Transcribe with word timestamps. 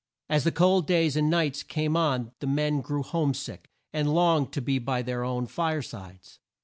As 0.31 0.45
the 0.45 0.51
cold 0.51 0.87
days 0.87 1.15
and 1.15 1.29
nights 1.29 1.61
came 1.61 1.95
on 1.95 2.31
the 2.39 2.47
men 2.47 2.81
grew 2.81 3.03
home 3.03 3.35
sick, 3.35 3.69
and 3.93 4.11
longed 4.15 4.51
to 4.53 4.59
be 4.59 4.79
by 4.79 5.03
their 5.03 5.23
own 5.23 5.45
fire 5.45 5.83
sides. 5.83 6.39